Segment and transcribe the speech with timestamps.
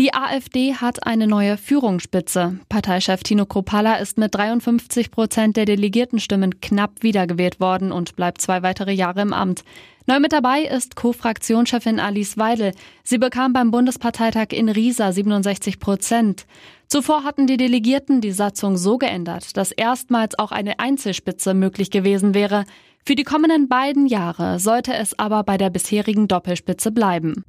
[0.00, 2.58] Die AfD hat eine neue Führungsspitze.
[2.70, 8.62] Parteichef Tino Kropala ist mit 53 Prozent der Delegiertenstimmen knapp wiedergewählt worden und bleibt zwei
[8.62, 9.62] weitere Jahre im Amt.
[10.06, 12.72] Neu mit dabei ist Co-Fraktionschefin Alice Weidel.
[13.04, 16.46] Sie bekam beim Bundesparteitag in Riesa 67 Prozent.
[16.88, 22.32] Zuvor hatten die Delegierten die Satzung so geändert, dass erstmals auch eine Einzelspitze möglich gewesen
[22.32, 22.64] wäre.
[23.04, 27.44] Für die kommenden beiden Jahre sollte es aber bei der bisherigen Doppelspitze bleiben.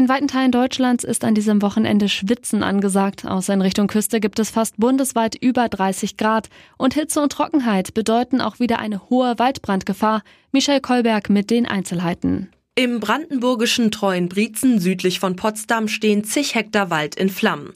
[0.00, 3.26] In weiten Teilen Deutschlands ist an diesem Wochenende Schwitzen angesagt.
[3.26, 6.48] Außer in Richtung Küste gibt es fast bundesweit über 30 Grad.
[6.78, 10.22] Und Hitze und Trockenheit bedeuten auch wieder eine hohe Waldbrandgefahr.
[10.52, 12.48] Michel Kolberg mit den Einzelheiten.
[12.82, 17.74] Im brandenburgischen Treuenbrietzen südlich von Potsdam stehen zig Hektar Wald in Flammen.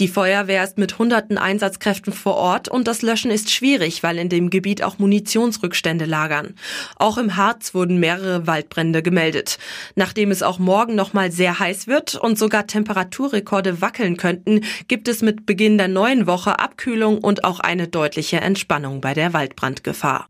[0.00, 4.30] Die Feuerwehr ist mit hunderten Einsatzkräften vor Ort und das Löschen ist schwierig, weil in
[4.30, 6.54] dem Gebiet auch Munitionsrückstände lagern.
[6.96, 9.58] Auch im Harz wurden mehrere Waldbrände gemeldet.
[9.94, 15.08] Nachdem es auch morgen noch mal sehr heiß wird und sogar Temperaturrekorde wackeln könnten, gibt
[15.08, 20.28] es mit Beginn der neuen Woche Abkühlung und auch eine deutliche Entspannung bei der Waldbrandgefahr.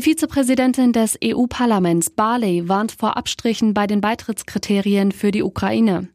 [0.00, 6.08] Die Vizepräsidentin des EU-Parlaments Barley warnt vor Abstrichen bei den Beitrittskriterien für die Ukraine.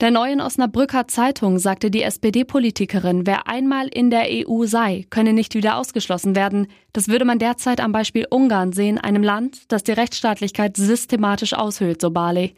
[0.00, 5.56] Der neuen Osnabrücker Zeitung sagte die SPD-Politikerin, wer einmal in der EU sei, könne nicht
[5.56, 6.68] wieder ausgeschlossen werden.
[6.92, 12.00] Das würde man derzeit am Beispiel Ungarn sehen, einem Land, das die Rechtsstaatlichkeit systematisch aushöhlt,
[12.00, 12.54] so Barley.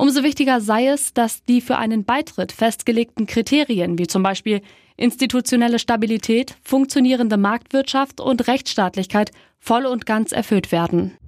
[0.00, 4.62] Umso wichtiger sei es, dass die für einen Beitritt festgelegten Kriterien, wie zum Beispiel
[4.96, 11.18] institutionelle Stabilität, funktionierende Marktwirtschaft und Rechtsstaatlichkeit, voll und ganz erfüllt werden.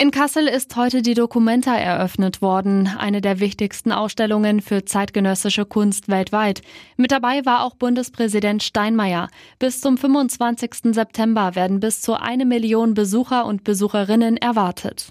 [0.00, 6.06] In Kassel ist heute die Documenta eröffnet worden, eine der wichtigsten Ausstellungen für zeitgenössische Kunst
[6.06, 6.62] weltweit.
[6.96, 9.28] Mit dabei war auch Bundespräsident Steinmeier.
[9.58, 10.94] Bis zum 25.
[10.94, 15.10] September werden bis zu eine Million Besucher und Besucherinnen erwartet.